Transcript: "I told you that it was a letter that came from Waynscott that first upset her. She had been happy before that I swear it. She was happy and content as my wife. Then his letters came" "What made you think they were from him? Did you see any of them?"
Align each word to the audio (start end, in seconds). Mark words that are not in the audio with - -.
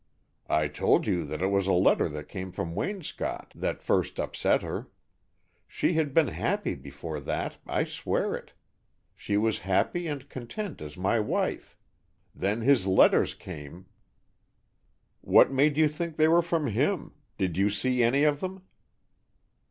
"I 0.49 0.67
told 0.67 1.05
you 1.05 1.23
that 1.25 1.43
it 1.43 1.51
was 1.51 1.67
a 1.67 1.73
letter 1.73 2.09
that 2.09 2.27
came 2.27 2.51
from 2.51 2.73
Waynscott 2.73 3.51
that 3.53 3.83
first 3.83 4.19
upset 4.19 4.63
her. 4.63 4.89
She 5.67 5.93
had 5.93 6.11
been 6.11 6.29
happy 6.29 6.73
before 6.73 7.19
that 7.19 7.57
I 7.67 7.83
swear 7.83 8.33
it. 8.33 8.53
She 9.15 9.37
was 9.37 9.59
happy 9.59 10.07
and 10.07 10.27
content 10.27 10.81
as 10.81 10.97
my 10.97 11.19
wife. 11.19 11.77
Then 12.33 12.61
his 12.61 12.87
letters 12.87 13.35
came" 13.35 13.85
"What 15.21 15.51
made 15.51 15.77
you 15.77 15.87
think 15.87 16.17
they 16.17 16.27
were 16.27 16.41
from 16.41 16.65
him? 16.65 17.13
Did 17.37 17.55
you 17.55 17.69
see 17.69 18.01
any 18.01 18.23
of 18.23 18.39
them?" 18.39 18.63